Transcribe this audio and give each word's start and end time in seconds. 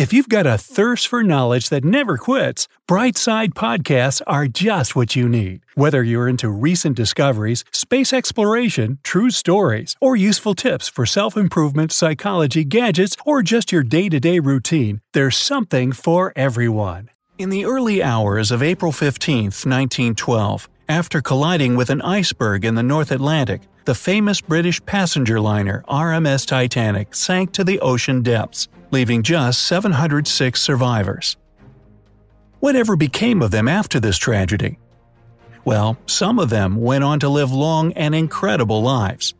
If 0.00 0.14
you've 0.14 0.30
got 0.30 0.46
a 0.46 0.56
thirst 0.56 1.08
for 1.08 1.22
knowledge 1.22 1.68
that 1.68 1.84
never 1.84 2.16
quits, 2.16 2.68
Brightside 2.88 3.52
Podcasts 3.52 4.22
are 4.26 4.46
just 4.46 4.96
what 4.96 5.14
you 5.14 5.28
need. 5.28 5.60
Whether 5.74 6.02
you're 6.02 6.26
into 6.26 6.48
recent 6.48 6.96
discoveries, 6.96 7.66
space 7.70 8.10
exploration, 8.14 8.98
true 9.02 9.28
stories, 9.28 9.96
or 10.00 10.16
useful 10.16 10.54
tips 10.54 10.88
for 10.88 11.04
self 11.04 11.36
improvement, 11.36 11.92
psychology, 11.92 12.64
gadgets, 12.64 13.14
or 13.26 13.42
just 13.42 13.72
your 13.72 13.82
day 13.82 14.08
to 14.08 14.18
day 14.18 14.38
routine, 14.38 15.02
there's 15.12 15.36
something 15.36 15.92
for 15.92 16.32
everyone. 16.34 17.10
In 17.36 17.50
the 17.50 17.66
early 17.66 18.02
hours 18.02 18.50
of 18.50 18.62
April 18.62 18.92
15, 18.92 19.52
1912, 19.52 20.66
after 20.88 21.20
colliding 21.20 21.76
with 21.76 21.90
an 21.90 22.00
iceberg 22.00 22.64
in 22.64 22.74
the 22.74 22.82
North 22.82 23.12
Atlantic, 23.12 23.60
the 23.84 23.94
famous 23.94 24.40
British 24.40 24.82
passenger 24.86 25.38
liner 25.40 25.84
RMS 25.90 26.46
Titanic 26.46 27.14
sank 27.14 27.52
to 27.52 27.64
the 27.64 27.78
ocean 27.80 28.22
depths 28.22 28.66
leaving 28.90 29.22
just 29.22 29.62
706 29.62 30.60
survivors. 30.60 31.36
Whatever 32.60 32.96
became 32.96 33.42
of 33.42 33.50
them 33.50 33.68
after 33.68 34.00
this 34.00 34.18
tragedy? 34.18 34.78
Well, 35.64 35.96
some 36.06 36.38
of 36.38 36.50
them 36.50 36.76
went 36.76 37.04
on 37.04 37.20
to 37.20 37.28
live 37.28 37.52
long 37.52 37.92
and 37.92 38.14
incredible 38.14 38.82
lives. 38.82 39.34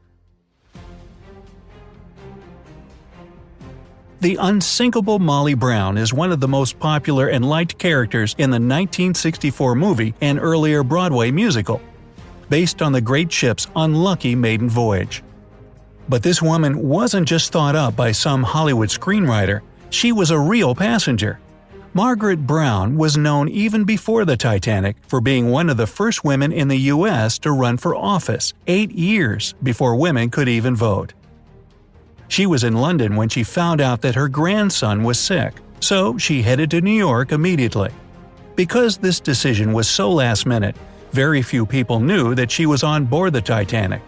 The 4.20 4.36
unsinkable 4.36 5.18
Molly 5.18 5.54
Brown 5.54 5.96
is 5.96 6.12
one 6.12 6.30
of 6.30 6.40
the 6.40 6.48
most 6.48 6.78
popular 6.78 7.28
and 7.28 7.42
liked 7.48 7.78
characters 7.78 8.34
in 8.36 8.50
the 8.50 8.56
1964 8.56 9.74
movie 9.74 10.14
and 10.20 10.38
earlier 10.38 10.82
Broadway 10.82 11.30
musical, 11.30 11.80
based 12.50 12.82
on 12.82 12.92
the 12.92 13.00
great 13.00 13.32
ship's 13.32 13.66
unlucky 13.76 14.34
maiden 14.34 14.68
voyage. 14.68 15.22
But 16.10 16.24
this 16.24 16.42
woman 16.42 16.88
wasn't 16.88 17.28
just 17.28 17.52
thought 17.52 17.76
up 17.76 17.94
by 17.94 18.10
some 18.10 18.42
Hollywood 18.42 18.88
screenwriter, 18.88 19.60
she 19.90 20.10
was 20.10 20.32
a 20.32 20.38
real 20.40 20.74
passenger. 20.74 21.38
Margaret 21.94 22.48
Brown 22.48 22.96
was 22.96 23.16
known 23.16 23.48
even 23.48 23.84
before 23.84 24.24
the 24.24 24.36
Titanic 24.36 24.96
for 25.06 25.20
being 25.20 25.50
one 25.50 25.70
of 25.70 25.76
the 25.76 25.86
first 25.86 26.24
women 26.24 26.50
in 26.50 26.66
the 26.66 26.90
U.S. 26.94 27.38
to 27.38 27.52
run 27.52 27.76
for 27.76 27.94
office, 27.94 28.52
eight 28.66 28.90
years 28.90 29.54
before 29.62 29.94
women 29.94 30.30
could 30.30 30.48
even 30.48 30.74
vote. 30.74 31.12
She 32.26 32.44
was 32.44 32.64
in 32.64 32.74
London 32.74 33.14
when 33.14 33.28
she 33.28 33.44
found 33.44 33.80
out 33.80 34.00
that 34.00 34.16
her 34.16 34.28
grandson 34.28 35.04
was 35.04 35.16
sick, 35.16 35.54
so 35.78 36.18
she 36.18 36.42
headed 36.42 36.72
to 36.72 36.80
New 36.80 36.90
York 36.90 37.30
immediately. 37.30 37.90
Because 38.56 38.96
this 38.96 39.20
decision 39.20 39.72
was 39.72 39.88
so 39.88 40.10
last 40.10 40.44
minute, 40.44 40.74
very 41.12 41.40
few 41.40 41.64
people 41.64 42.00
knew 42.00 42.34
that 42.34 42.50
she 42.50 42.66
was 42.66 42.82
on 42.82 43.04
board 43.04 43.32
the 43.32 43.40
Titanic. 43.40 44.02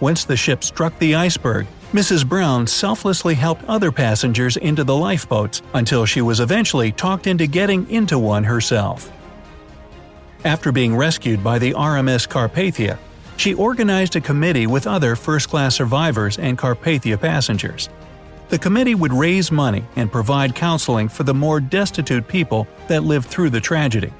Once 0.00 0.24
the 0.24 0.36
ship 0.36 0.62
struck 0.62 0.98
the 0.98 1.14
iceberg, 1.14 1.66
Mrs. 1.92 2.28
Brown 2.28 2.66
selflessly 2.66 3.34
helped 3.34 3.64
other 3.64 3.90
passengers 3.90 4.58
into 4.58 4.84
the 4.84 4.94
lifeboats 4.94 5.62
until 5.72 6.04
she 6.04 6.20
was 6.20 6.40
eventually 6.40 6.92
talked 6.92 7.26
into 7.26 7.46
getting 7.46 7.88
into 7.88 8.18
one 8.18 8.44
herself. 8.44 9.10
After 10.44 10.70
being 10.70 10.94
rescued 10.94 11.42
by 11.42 11.58
the 11.58 11.72
RMS 11.72 12.28
Carpathia, 12.28 12.98
she 13.38 13.54
organized 13.54 14.16
a 14.16 14.20
committee 14.20 14.66
with 14.66 14.86
other 14.86 15.16
first 15.16 15.48
class 15.48 15.76
survivors 15.76 16.38
and 16.38 16.58
Carpathia 16.58 17.18
passengers. 17.18 17.88
The 18.48 18.58
committee 18.58 18.94
would 18.94 19.12
raise 19.12 19.50
money 19.50 19.84
and 19.96 20.12
provide 20.12 20.54
counseling 20.54 21.08
for 21.08 21.22
the 21.22 21.34
more 21.34 21.60
destitute 21.60 22.28
people 22.28 22.68
that 22.88 23.02
lived 23.02 23.26
through 23.26 23.50
the 23.50 23.60
tragedy. 23.60 24.12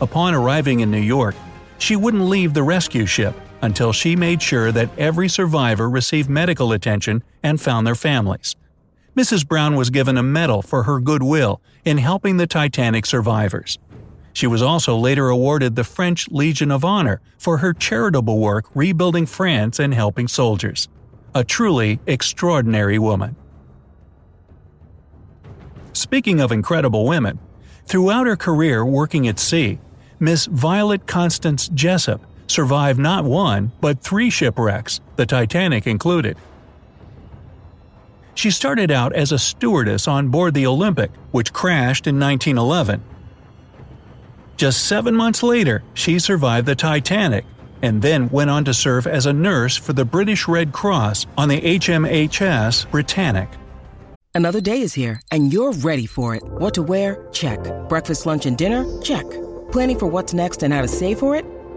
Upon 0.00 0.34
arriving 0.34 0.80
in 0.80 0.90
New 0.90 1.00
York, 1.00 1.34
she 1.78 1.96
wouldn't 1.96 2.24
leave 2.24 2.52
the 2.52 2.62
rescue 2.62 3.06
ship 3.06 3.34
until 3.62 3.92
she 3.92 4.16
made 4.16 4.42
sure 4.42 4.72
that 4.72 4.90
every 4.98 5.28
survivor 5.28 5.88
received 5.88 6.28
medical 6.28 6.72
attention 6.72 7.22
and 7.42 7.60
found 7.60 7.86
their 7.86 7.94
families. 7.94 8.56
Mrs. 9.16 9.46
Brown 9.46 9.76
was 9.76 9.88
given 9.88 10.18
a 10.18 10.22
medal 10.22 10.60
for 10.60 10.82
her 10.82 11.00
goodwill 11.00 11.60
in 11.84 11.98
helping 11.98 12.36
the 12.36 12.46
Titanic 12.46 13.06
survivors. 13.06 13.78
She 14.34 14.46
was 14.46 14.60
also 14.60 14.96
later 14.96 15.30
awarded 15.30 15.74
the 15.74 15.84
French 15.84 16.28
Legion 16.28 16.70
of 16.70 16.84
Honor 16.84 17.22
for 17.38 17.58
her 17.58 17.72
charitable 17.72 18.38
work 18.38 18.66
rebuilding 18.74 19.24
France 19.24 19.78
and 19.78 19.94
helping 19.94 20.28
soldiers. 20.28 20.88
A 21.34 21.42
truly 21.42 22.00
extraordinary 22.06 22.98
woman. 22.98 23.36
Speaking 25.94 26.40
of 26.40 26.52
incredible 26.52 27.06
women, 27.06 27.38
throughout 27.86 28.26
her 28.26 28.36
career 28.36 28.84
working 28.84 29.26
at 29.26 29.38
sea, 29.38 29.78
Miss 30.20 30.44
Violet 30.44 31.06
Constance 31.06 31.68
Jessop 31.70 32.25
survived 32.46 32.98
not 32.98 33.24
one, 33.24 33.72
but 33.80 34.00
three 34.00 34.30
shipwrecks, 34.30 35.00
the 35.16 35.26
Titanic 35.26 35.86
included. 35.86 36.36
She 38.34 38.50
started 38.50 38.90
out 38.90 39.14
as 39.14 39.32
a 39.32 39.38
stewardess 39.38 40.06
on 40.06 40.28
board 40.28 40.54
the 40.54 40.66
Olympic, 40.66 41.10
which 41.30 41.52
crashed 41.52 42.06
in 42.06 42.20
1911. 42.20 43.02
Just 44.56 44.86
seven 44.86 45.14
months 45.14 45.42
later, 45.42 45.82
she 45.94 46.18
survived 46.18 46.66
the 46.66 46.74
Titanic 46.74 47.44
and 47.82 48.02
then 48.02 48.28
went 48.28 48.50
on 48.50 48.64
to 48.64 48.74
serve 48.74 49.06
as 49.06 49.26
a 49.26 49.32
nurse 49.32 49.76
for 49.76 49.92
the 49.92 50.04
British 50.04 50.48
Red 50.48 50.72
Cross 50.72 51.26
on 51.36 51.48
the 51.48 51.60
HMHS 51.60 52.90
Britannic. 52.90 53.48
Another 54.34 54.60
day 54.60 54.82
is 54.82 54.92
here, 54.92 55.22
and 55.32 55.50
you're 55.50 55.72
ready 55.72 56.04
for 56.04 56.34
it. 56.34 56.42
What 56.42 56.74
to 56.74 56.82
wear? 56.82 57.26
Check. 57.32 57.58
Breakfast, 57.88 58.26
lunch, 58.26 58.44
and 58.44 58.56
dinner? 58.56 58.84
Check. 59.00 59.24
Planning 59.72 59.98
for 59.98 60.06
what's 60.06 60.34
next 60.34 60.62
and 60.62 60.74
how 60.74 60.82
to 60.82 60.88
save 60.88 61.18
for 61.18 61.34
it? 61.34 61.46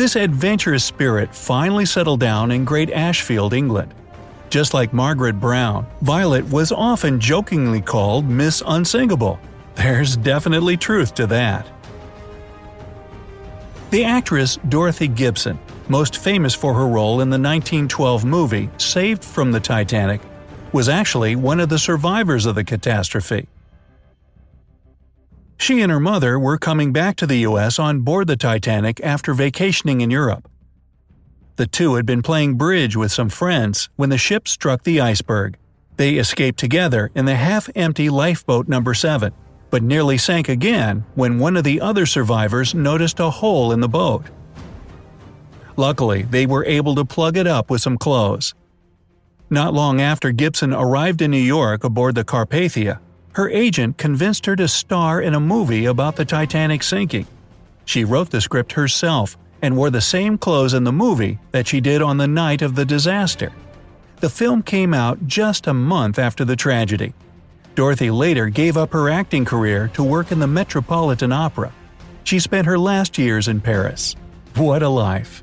This 0.00 0.16
adventurous 0.16 0.82
spirit 0.82 1.34
finally 1.34 1.84
settled 1.84 2.20
down 2.20 2.52
in 2.52 2.64
Great 2.64 2.90
Ashfield, 2.90 3.52
England. 3.52 3.92
Just 4.48 4.72
like 4.72 4.94
Margaret 4.94 5.38
Brown, 5.38 5.86
Violet 6.00 6.48
was 6.48 6.72
often 6.72 7.20
jokingly 7.20 7.82
called 7.82 8.26
Miss 8.26 8.62
Unsinkable. 8.66 9.38
There's 9.74 10.16
definitely 10.16 10.78
truth 10.78 11.12
to 11.16 11.26
that. 11.26 11.70
The 13.90 14.04
actress 14.04 14.58
Dorothy 14.70 15.06
Gibson, 15.06 15.58
most 15.90 16.16
famous 16.16 16.54
for 16.54 16.72
her 16.72 16.88
role 16.88 17.20
in 17.20 17.28
the 17.28 17.34
1912 17.38 18.24
movie 18.24 18.70
Saved 18.78 19.22
from 19.22 19.52
the 19.52 19.60
Titanic, 19.60 20.22
was 20.72 20.88
actually 20.88 21.36
one 21.36 21.60
of 21.60 21.68
the 21.68 21.78
survivors 21.78 22.46
of 22.46 22.54
the 22.54 22.64
catastrophe. 22.64 23.48
She 25.60 25.82
and 25.82 25.92
her 25.92 26.00
mother 26.00 26.38
were 26.38 26.56
coming 26.56 26.90
back 26.90 27.16
to 27.16 27.26
the 27.26 27.44
US 27.48 27.78
on 27.78 28.00
board 28.00 28.28
the 28.28 28.36
Titanic 28.36 28.98
after 29.04 29.34
vacationing 29.34 30.00
in 30.00 30.10
Europe. 30.10 30.48
The 31.56 31.66
two 31.66 31.96
had 31.96 32.06
been 32.06 32.22
playing 32.22 32.54
bridge 32.54 32.96
with 32.96 33.12
some 33.12 33.28
friends 33.28 33.90
when 33.96 34.08
the 34.08 34.16
ship 34.16 34.48
struck 34.48 34.84
the 34.84 35.02
iceberg. 35.02 35.58
They 35.96 36.14
escaped 36.14 36.58
together 36.58 37.10
in 37.14 37.26
the 37.26 37.34
half 37.34 37.68
empty 37.74 38.08
lifeboat 38.08 38.68
number 38.68 38.94
7, 38.94 39.34
but 39.68 39.82
nearly 39.82 40.16
sank 40.16 40.48
again 40.48 41.04
when 41.14 41.38
one 41.38 41.58
of 41.58 41.64
the 41.64 41.82
other 41.82 42.06
survivors 42.06 42.74
noticed 42.74 43.20
a 43.20 43.28
hole 43.28 43.70
in 43.70 43.80
the 43.80 43.88
boat. 43.88 44.24
Luckily, 45.76 46.22
they 46.22 46.46
were 46.46 46.64
able 46.64 46.94
to 46.94 47.04
plug 47.04 47.36
it 47.36 47.46
up 47.46 47.68
with 47.68 47.82
some 47.82 47.98
clothes. 47.98 48.54
Not 49.50 49.74
long 49.74 50.00
after 50.00 50.32
Gibson 50.32 50.72
arrived 50.72 51.20
in 51.20 51.30
New 51.30 51.36
York 51.36 51.84
aboard 51.84 52.14
the 52.14 52.24
Carpathia, 52.24 52.98
her 53.32 53.48
agent 53.50 53.96
convinced 53.96 54.46
her 54.46 54.56
to 54.56 54.66
star 54.66 55.20
in 55.20 55.34
a 55.34 55.40
movie 55.40 55.84
about 55.84 56.16
the 56.16 56.24
Titanic 56.24 56.82
sinking. 56.82 57.26
She 57.84 58.04
wrote 58.04 58.30
the 58.30 58.40
script 58.40 58.72
herself 58.72 59.36
and 59.62 59.76
wore 59.76 59.90
the 59.90 60.00
same 60.00 60.38
clothes 60.38 60.74
in 60.74 60.84
the 60.84 60.92
movie 60.92 61.38
that 61.52 61.66
she 61.66 61.80
did 61.80 62.02
on 62.02 62.16
the 62.16 62.26
night 62.26 62.62
of 62.62 62.74
the 62.74 62.84
disaster. 62.84 63.52
The 64.20 64.30
film 64.30 64.62
came 64.62 64.92
out 64.92 65.26
just 65.26 65.66
a 65.66 65.74
month 65.74 66.18
after 66.18 66.44
the 66.44 66.56
tragedy. 66.56 67.14
Dorothy 67.74 68.10
later 68.10 68.48
gave 68.48 68.76
up 68.76 68.92
her 68.92 69.08
acting 69.08 69.44
career 69.44 69.88
to 69.94 70.02
work 70.02 70.32
in 70.32 70.40
the 70.40 70.46
Metropolitan 70.46 71.32
Opera. 71.32 71.72
She 72.24 72.38
spent 72.38 72.66
her 72.66 72.78
last 72.78 73.16
years 73.16 73.48
in 73.48 73.60
Paris. 73.60 74.16
What 74.56 74.82
a 74.82 74.88
life! 74.88 75.42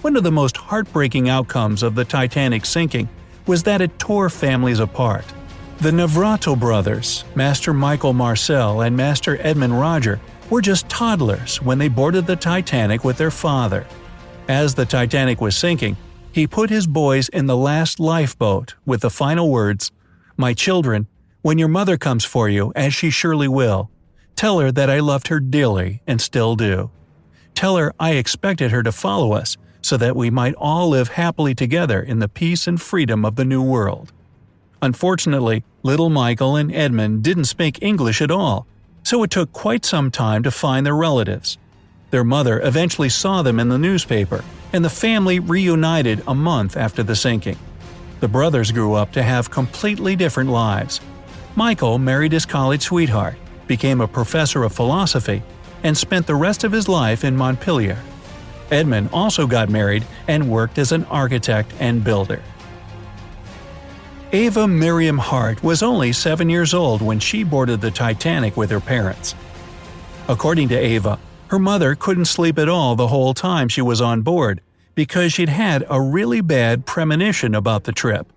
One 0.00 0.16
of 0.16 0.24
the 0.24 0.32
most 0.32 0.56
heartbreaking 0.56 1.28
outcomes 1.28 1.82
of 1.82 1.94
the 1.94 2.06
Titanic 2.06 2.64
sinking 2.64 3.08
was 3.46 3.62
that 3.64 3.80
it 3.80 3.98
tore 3.98 4.30
families 4.30 4.80
apart. 4.80 5.24
The 5.80 5.90
Navratil 5.90 6.58
brothers, 6.60 7.24
Master 7.34 7.72
Michael 7.72 8.12
Marcel 8.12 8.82
and 8.82 8.96
Master 8.96 9.38
Edmund 9.40 9.80
Roger, 9.80 10.20
were 10.50 10.60
just 10.60 10.88
toddlers 10.88 11.62
when 11.62 11.78
they 11.78 11.88
boarded 11.88 12.26
the 12.26 12.36
Titanic 12.36 13.04
with 13.04 13.16
their 13.16 13.30
father. 13.30 13.86
As 14.48 14.74
the 14.74 14.84
Titanic 14.84 15.40
was 15.40 15.56
sinking, 15.56 15.96
he 16.32 16.46
put 16.46 16.70
his 16.70 16.86
boys 16.86 17.28
in 17.28 17.46
the 17.46 17.56
last 17.56 17.98
lifeboat 17.98 18.74
with 18.84 19.00
the 19.00 19.10
final 19.10 19.50
words 19.50 19.90
My 20.36 20.54
children, 20.54 21.06
when 21.42 21.58
your 21.58 21.68
mother 21.68 21.96
comes 21.96 22.24
for 22.24 22.48
you, 22.48 22.72
as 22.76 22.92
she 22.92 23.10
surely 23.10 23.48
will, 23.48 23.90
tell 24.36 24.60
her 24.60 24.70
that 24.72 24.90
I 24.90 25.00
loved 25.00 25.28
her 25.28 25.40
dearly 25.40 26.02
and 26.06 26.20
still 26.20 26.56
do. 26.56 26.90
Tell 27.54 27.76
her 27.76 27.92
I 27.98 28.12
expected 28.12 28.70
her 28.70 28.82
to 28.82 28.92
follow 28.92 29.32
us 29.32 29.56
so 29.82 29.96
that 29.96 30.16
we 30.16 30.30
might 30.30 30.54
all 30.54 30.90
live 30.90 31.08
happily 31.08 31.54
together 31.54 32.00
in 32.00 32.18
the 32.18 32.28
peace 32.28 32.66
and 32.66 32.80
freedom 32.80 33.24
of 33.24 33.36
the 33.36 33.44
New 33.44 33.62
World. 33.62 34.12
Unfortunately, 34.82 35.62
little 35.82 36.10
Michael 36.10 36.56
and 36.56 36.74
Edmund 36.74 37.22
didn't 37.22 37.44
speak 37.44 37.82
English 37.82 38.22
at 38.22 38.30
all, 38.30 38.66
so 39.02 39.22
it 39.22 39.30
took 39.30 39.52
quite 39.52 39.84
some 39.84 40.10
time 40.10 40.42
to 40.42 40.50
find 40.50 40.86
their 40.86 40.96
relatives. 40.96 41.58
Their 42.10 42.24
mother 42.24 42.60
eventually 42.60 43.08
saw 43.08 43.42
them 43.42 43.60
in 43.60 43.68
the 43.68 43.78
newspaper, 43.78 44.44
and 44.72 44.84
the 44.84 44.90
family 44.90 45.38
reunited 45.38 46.22
a 46.26 46.34
month 46.34 46.76
after 46.76 47.02
the 47.02 47.16
sinking. 47.16 47.58
The 48.20 48.28
brothers 48.28 48.72
grew 48.72 48.94
up 48.94 49.12
to 49.12 49.22
have 49.22 49.50
completely 49.50 50.16
different 50.16 50.50
lives. 50.50 51.00
Michael 51.56 51.98
married 51.98 52.32
his 52.32 52.46
college 52.46 52.82
sweetheart, 52.82 53.36
became 53.66 54.00
a 54.00 54.08
professor 54.08 54.64
of 54.64 54.72
philosophy, 54.72 55.42
and 55.82 55.96
spent 55.96 56.26
the 56.26 56.34
rest 56.34 56.64
of 56.64 56.72
his 56.72 56.88
life 56.88 57.24
in 57.24 57.36
Montpellier. 57.36 57.98
Edmund 58.70 59.10
also 59.12 59.46
got 59.46 59.68
married 59.68 60.04
and 60.28 60.50
worked 60.50 60.78
as 60.78 60.92
an 60.92 61.04
architect 61.06 61.72
and 61.80 62.04
builder. 62.04 62.42
Ava 64.32 64.68
Miriam 64.68 65.18
Hart 65.18 65.62
was 65.62 65.82
only 65.82 66.12
seven 66.12 66.48
years 66.48 66.72
old 66.72 67.02
when 67.02 67.18
she 67.18 67.42
boarded 67.42 67.80
the 67.80 67.90
Titanic 67.90 68.56
with 68.56 68.70
her 68.70 68.78
parents. 68.78 69.34
According 70.28 70.68
to 70.68 70.78
Ava, 70.78 71.18
her 71.48 71.58
mother 71.58 71.96
couldn't 71.96 72.26
sleep 72.26 72.56
at 72.56 72.68
all 72.68 72.94
the 72.94 73.08
whole 73.08 73.34
time 73.34 73.68
she 73.68 73.82
was 73.82 74.00
on 74.00 74.22
board 74.22 74.60
because 74.94 75.32
she'd 75.32 75.48
had 75.48 75.84
a 75.90 76.00
really 76.00 76.40
bad 76.40 76.86
premonition 76.86 77.56
about 77.56 77.84
the 77.84 77.92
trip. 77.92 78.32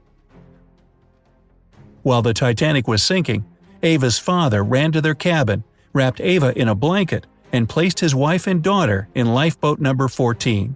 While 2.02 2.24
the 2.24 2.34
Titanic 2.34 2.88
was 2.88 3.04
sinking, 3.04 3.46
Ava's 3.84 4.18
father 4.18 4.64
ran 4.64 4.92
to 4.94 5.02
their 5.02 5.14
cabin, 5.14 5.64
wrapped 5.94 6.20
Ava 6.20 6.58
in 6.58 6.68
a 6.68 6.74
blanket, 6.76 7.28
and 7.54 7.70
placed 7.70 8.00
his 8.00 8.14
wife 8.14 8.48
and 8.48 8.62
daughter 8.62 9.08
in 9.14 9.34
lifeboat 9.34 9.80
number 9.80 10.10
14. 10.10 10.76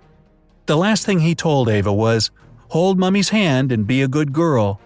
The 0.68 0.78
last 0.78 1.06
thing 1.06 1.20
he 1.20 1.36
told 1.36 1.68
Ava 1.68 1.92
was, 1.92 2.32
Hold 2.70 3.00
Mummy's 3.00 3.30
hand 3.30 3.72
and 3.72 3.88
be 3.88 4.02
a 4.02 4.08
good 4.08 4.32
girl. 4.32 4.80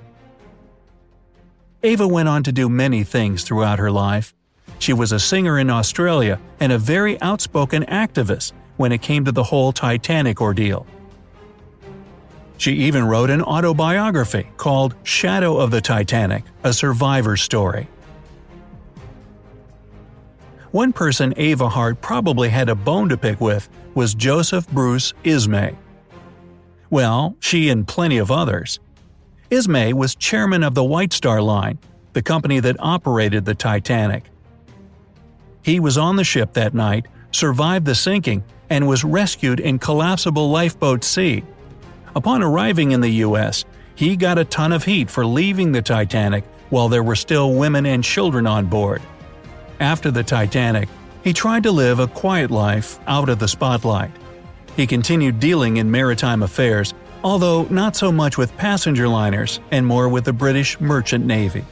Ava 1.84 2.08
went 2.08 2.30
on 2.30 2.44
to 2.44 2.52
do 2.52 2.70
many 2.70 3.04
things 3.04 3.44
throughout 3.44 3.80
her 3.80 3.92
life. 3.92 4.34
She 4.80 4.94
was 4.94 5.12
a 5.12 5.20
singer 5.20 5.60
in 5.60 5.70
Australia 5.70 6.40
and 6.60 6.72
a 6.72 6.78
very 6.78 7.20
outspoken 7.22 7.84
activist 7.86 8.54
when 8.78 8.92
it 8.92 9.02
came 9.02 9.26
to 9.26 9.32
the 9.32 9.44
whole 9.44 9.72
Titanic 9.72 10.40
ordeal. 10.40 10.86
She 12.58 12.74
even 12.74 13.06
wrote 13.06 13.32
an 13.32 13.42
autobiography 13.42 14.48
called 14.58 14.96
Shadow 15.04 15.58
of 15.58 15.72
the 15.72 15.82
Titanic 15.82 16.44
A 16.64 16.72
Survivor's 16.72 17.42
Story. 17.42 17.88
One 20.72 20.94
person 20.94 21.34
Ava 21.36 21.68
Hart 21.68 22.00
probably 22.00 22.48
had 22.48 22.70
a 22.70 22.76
bone 22.76 23.10
to 23.10 23.18
pick 23.18 23.42
with 23.42 23.68
was 23.94 24.14
Joseph 24.14 24.70
Bruce 24.70 25.14
Ismay. 25.26 25.76
Well, 26.90 27.36
she 27.42 27.68
and 27.68 27.86
plenty 27.86 28.18
of 28.20 28.32
others. 28.32 28.80
Ismay 29.50 29.92
was 29.92 30.16
chairman 30.16 30.64
of 30.64 30.74
the 30.74 30.84
White 30.84 31.12
Star 31.12 31.42
Line, 31.42 31.78
the 32.14 32.22
company 32.22 32.62
that 32.62 32.78
operated 32.80 33.44
the 33.44 33.54
Titanic. 33.54 34.24
He 35.62 35.82
was 35.82 35.98
on 35.98 36.16
the 36.16 36.24
ship 36.24 36.54
that 36.54 36.74
night, 36.74 37.06
survived 37.32 37.86
the 37.86 37.96
sinking, 37.96 38.42
and 38.70 38.88
was 38.88 39.04
rescued 39.04 39.60
in 39.60 39.78
collapsible 39.78 40.50
lifeboat 40.50 41.04
C. 41.04 41.44
Upon 42.16 42.42
arriving 42.42 42.92
in 42.92 43.02
the 43.02 43.10
U.S., 43.10 43.66
he 43.96 44.16
got 44.16 44.38
a 44.38 44.46
ton 44.46 44.72
of 44.72 44.86
heat 44.86 45.10
for 45.10 45.26
leaving 45.26 45.74
the 45.74 45.82
Titanic 45.82 46.46
while 46.70 46.88
there 46.88 47.04
were 47.04 47.18
still 47.18 47.54
women 47.56 47.86
and 47.86 48.02
children 48.02 48.48
on 48.48 48.68
board. 48.68 49.02
After 49.82 50.12
the 50.12 50.24
Titanic, 50.24 50.88
he 51.24 51.34
tried 51.34 51.64
to 51.64 51.72
live 51.72 51.98
a 51.98 52.08
quiet 52.08 52.52
life 52.52 53.00
out 53.08 53.30
of 53.30 53.40
the 53.40 53.48
spotlight. 53.48 54.12
He 54.76 54.86
continued 54.86 55.40
dealing 55.40 55.78
in 55.78 55.90
maritime 55.90 56.44
affairs, 56.44 56.94
although 57.24 57.64
not 57.64 57.96
so 57.96 58.12
much 58.12 58.38
with 58.38 58.56
passenger 58.58 59.08
liners 59.08 59.60
and 59.72 59.84
more 59.84 60.08
with 60.08 60.26
the 60.26 60.34
British 60.34 60.80
Merchant 60.80 61.26
Navy. 61.26 61.66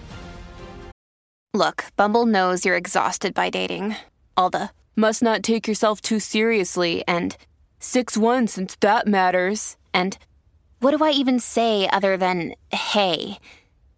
Look, 1.54 1.86
Bumble 1.96 2.26
knows 2.26 2.66
you're 2.66 2.76
exhausted 2.76 3.36
by 3.36 3.52
dating. 3.52 3.96
All 4.36 4.50
the 4.50 4.72
must 4.96 5.22
not 5.22 5.44
take 5.44 5.68
yourself 5.68 6.02
too 6.02 6.20
seriously 6.20 7.04
and 7.08 7.38
6 7.80 8.18
1 8.18 8.48
since 8.48 8.76
that 8.80 9.06
matters. 9.06 9.78
And 9.94 10.18
what 10.80 10.98
do 10.98 11.04
I 11.04 11.12
even 11.12 11.40
say 11.40 11.88
other 11.88 12.18
than 12.18 12.56
hey? 12.72 13.38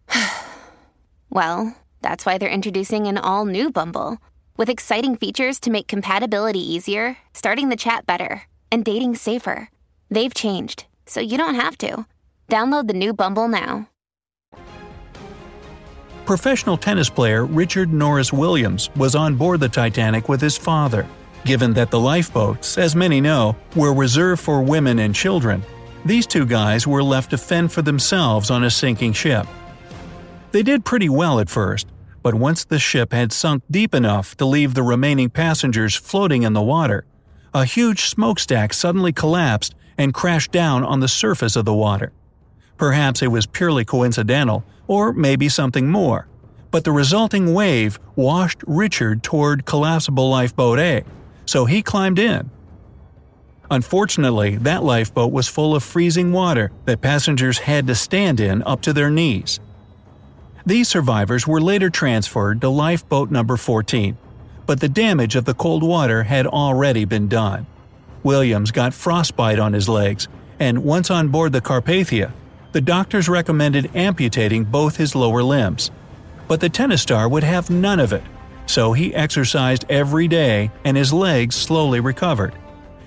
well, 1.30 1.74
that's 2.02 2.26
why 2.26 2.38
they're 2.38 2.48
introducing 2.48 3.06
an 3.06 3.18
all 3.18 3.46
new 3.46 3.70
Bumble 3.70 4.18
with 4.56 4.68
exciting 4.68 5.16
features 5.16 5.58
to 5.60 5.70
make 5.70 5.86
compatibility 5.88 6.60
easier, 6.60 7.16
starting 7.32 7.68
the 7.68 7.76
chat 7.76 8.06
better, 8.06 8.42
and 8.70 8.84
dating 8.84 9.16
safer. 9.16 9.70
They've 10.10 10.34
changed, 10.34 10.86
so 11.06 11.20
you 11.20 11.38
don't 11.38 11.54
have 11.54 11.78
to. 11.78 12.06
Download 12.48 12.86
the 12.86 12.94
new 12.94 13.14
Bumble 13.14 13.48
now. 13.48 13.88
Professional 16.26 16.76
tennis 16.76 17.10
player 17.10 17.44
Richard 17.44 17.92
Norris 17.92 18.32
Williams 18.32 18.90
was 18.94 19.14
on 19.14 19.34
board 19.34 19.60
the 19.60 19.68
Titanic 19.68 20.28
with 20.28 20.40
his 20.40 20.56
father. 20.56 21.06
Given 21.44 21.72
that 21.72 21.90
the 21.90 21.98
lifeboats, 21.98 22.78
as 22.78 22.94
many 22.94 23.20
know, 23.20 23.56
were 23.74 23.92
reserved 23.92 24.40
for 24.40 24.62
women 24.62 25.00
and 25.00 25.14
children, 25.14 25.64
these 26.04 26.26
two 26.26 26.46
guys 26.46 26.86
were 26.86 27.02
left 27.02 27.30
to 27.30 27.38
fend 27.38 27.72
for 27.72 27.82
themselves 27.82 28.50
on 28.50 28.64
a 28.64 28.70
sinking 28.70 29.12
ship. 29.12 29.46
They 30.52 30.62
did 30.62 30.84
pretty 30.84 31.08
well 31.08 31.40
at 31.40 31.48
first, 31.48 31.86
but 32.22 32.34
once 32.34 32.62
the 32.62 32.78
ship 32.78 33.14
had 33.14 33.32
sunk 33.32 33.62
deep 33.70 33.94
enough 33.94 34.36
to 34.36 34.44
leave 34.44 34.74
the 34.74 34.82
remaining 34.82 35.30
passengers 35.30 35.94
floating 35.94 36.42
in 36.42 36.52
the 36.52 36.62
water, 36.62 37.06
a 37.54 37.64
huge 37.64 38.04
smokestack 38.04 38.74
suddenly 38.74 39.14
collapsed 39.14 39.74
and 39.96 40.12
crashed 40.12 40.52
down 40.52 40.84
on 40.84 41.00
the 41.00 41.08
surface 41.08 41.56
of 41.56 41.64
the 41.64 41.72
water. 41.74 42.12
Perhaps 42.76 43.22
it 43.22 43.28
was 43.28 43.46
purely 43.46 43.84
coincidental, 43.84 44.62
or 44.86 45.14
maybe 45.14 45.48
something 45.48 45.90
more, 45.90 46.28
but 46.70 46.84
the 46.84 46.92
resulting 46.92 47.54
wave 47.54 47.98
washed 48.14 48.62
Richard 48.66 49.22
toward 49.22 49.64
collapsible 49.64 50.28
lifeboat 50.28 50.78
A, 50.78 51.02
so 51.46 51.64
he 51.64 51.82
climbed 51.82 52.18
in. 52.18 52.50
Unfortunately, 53.70 54.56
that 54.56 54.82
lifeboat 54.82 55.32
was 55.32 55.48
full 55.48 55.74
of 55.74 55.82
freezing 55.82 56.30
water 56.30 56.70
that 56.84 57.00
passengers 57.00 57.60
had 57.60 57.86
to 57.86 57.94
stand 57.94 58.38
in 58.38 58.62
up 58.64 58.82
to 58.82 58.92
their 58.92 59.08
knees. 59.08 59.58
These 60.64 60.88
survivors 60.88 61.46
were 61.46 61.60
later 61.60 61.90
transferred 61.90 62.60
to 62.60 62.68
lifeboat 62.68 63.30
number 63.32 63.56
14, 63.56 64.16
but 64.64 64.78
the 64.78 64.88
damage 64.88 65.34
of 65.34 65.44
the 65.44 65.54
cold 65.54 65.82
water 65.82 66.22
had 66.22 66.46
already 66.46 67.04
been 67.04 67.26
done. 67.26 67.66
Williams 68.22 68.70
got 68.70 68.94
frostbite 68.94 69.58
on 69.58 69.72
his 69.72 69.88
legs, 69.88 70.28
and 70.60 70.84
once 70.84 71.10
on 71.10 71.28
board 71.28 71.52
the 71.52 71.60
Carpathia, 71.60 72.32
the 72.70 72.80
doctors 72.80 73.28
recommended 73.28 73.90
amputating 73.96 74.62
both 74.62 74.96
his 74.96 75.16
lower 75.16 75.42
limbs. 75.42 75.90
But 76.46 76.60
the 76.60 76.68
tennis 76.68 77.02
star 77.02 77.28
would 77.28 77.42
have 77.42 77.68
none 77.68 77.98
of 77.98 78.12
it, 78.12 78.22
so 78.66 78.92
he 78.92 79.12
exercised 79.14 79.84
every 79.88 80.28
day 80.28 80.70
and 80.84 80.96
his 80.96 81.12
legs 81.12 81.56
slowly 81.56 81.98
recovered. 81.98 82.54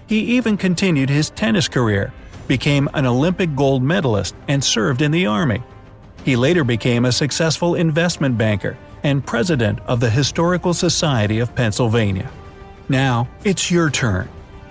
He 0.08 0.20
even 0.36 0.58
continued 0.58 1.10
his 1.10 1.30
tennis 1.30 1.70
career, 1.70 2.14
became 2.48 2.90
an 2.94 3.06
Olympic 3.06 3.56
gold 3.56 3.82
medalist, 3.82 4.36
and 4.50 4.62
served 4.64 5.02
in 5.02 5.12
the 5.12 5.26
Army. 5.26 5.64
He 6.26 6.36
later 6.36 6.64
became 6.64 7.06
a 7.06 7.12
successful 7.12 7.76
investment 7.76 8.36
banker 8.36 8.76
and 9.04 9.24
president 9.24 9.80
of 9.86 10.00
the 10.00 10.10
Historical 10.10 10.74
Society 10.74 11.38
of 11.38 11.54
Pennsylvania. 11.54 12.32
Now, 12.90 13.28
it's 13.44 13.70
your 13.70 13.92
turn. 13.92 14.28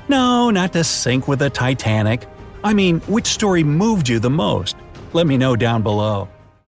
No, 0.08 0.50
not 0.50 0.72
to 0.72 0.82
sink 0.82 1.28
with 1.28 1.38
the 1.38 1.50
Titanic. 1.50 2.26
I 2.64 2.74
mean, 2.74 2.98
which 3.02 3.28
story 3.28 3.62
moved 3.62 4.08
you 4.08 4.18
the 4.18 4.30
most? 4.30 4.74
Let 5.12 5.28
me 5.28 5.36
know 5.36 5.54
down 5.54 5.82
below. 5.82 6.28